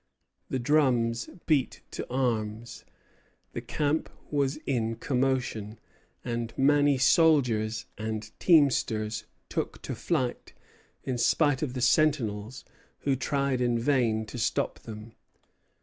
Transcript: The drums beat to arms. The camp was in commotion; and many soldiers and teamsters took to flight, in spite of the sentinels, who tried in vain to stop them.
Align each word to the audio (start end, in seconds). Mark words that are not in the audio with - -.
The 0.49 0.57
drums 0.57 1.29
beat 1.45 1.83
to 1.91 2.09
arms. 2.11 2.85
The 3.53 3.61
camp 3.61 4.09
was 4.31 4.57
in 4.65 4.95
commotion; 4.95 5.77
and 6.25 6.51
many 6.57 6.97
soldiers 6.97 7.85
and 7.99 8.31
teamsters 8.39 9.25
took 9.47 9.79
to 9.83 9.93
flight, 9.93 10.53
in 11.03 11.19
spite 11.19 11.61
of 11.61 11.75
the 11.75 11.81
sentinels, 11.81 12.65
who 13.01 13.15
tried 13.15 13.61
in 13.61 13.77
vain 13.77 14.25
to 14.25 14.39
stop 14.39 14.79
them. 14.79 15.11